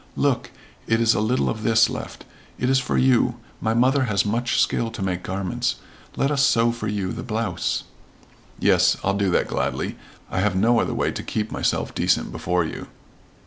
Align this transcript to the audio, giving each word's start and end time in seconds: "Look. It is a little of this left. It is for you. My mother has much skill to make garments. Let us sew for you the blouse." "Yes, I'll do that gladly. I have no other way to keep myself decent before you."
"Look. 0.15 0.49
It 0.87 0.99
is 0.99 1.13
a 1.13 1.19
little 1.21 1.47
of 1.47 1.61
this 1.61 1.87
left. 1.87 2.25
It 2.57 2.71
is 2.71 2.79
for 2.79 2.97
you. 2.97 3.37
My 3.61 3.75
mother 3.75 4.05
has 4.05 4.25
much 4.25 4.59
skill 4.59 4.89
to 4.89 5.01
make 5.03 5.21
garments. 5.21 5.75
Let 6.15 6.31
us 6.31 6.43
sew 6.43 6.71
for 6.71 6.87
you 6.87 7.11
the 7.13 7.21
blouse." 7.21 7.83
"Yes, 8.59 8.97
I'll 9.03 9.13
do 9.13 9.29
that 9.29 9.47
gladly. 9.47 9.97
I 10.31 10.39
have 10.39 10.55
no 10.55 10.79
other 10.79 10.95
way 10.95 11.11
to 11.11 11.21
keep 11.21 11.51
myself 11.51 11.93
decent 11.93 12.31
before 12.31 12.65
you." 12.65 12.87